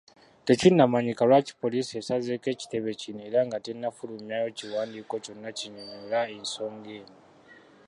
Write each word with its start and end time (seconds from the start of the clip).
Tekinnamanyika 0.47 1.21
lwaki 1.29 1.53
poliisi 1.61 1.93
esazeeko 2.01 2.47
ekitebe 2.53 2.91
kino 3.01 3.19
era 3.27 3.39
nga 3.47 3.57
tennafulumyawo 3.65 4.47
kiwandiiko 4.57 5.15
kyonna 5.23 5.49
kinnyonnyola 5.57 6.19
nsonga 6.41 6.91
eno 7.01 7.17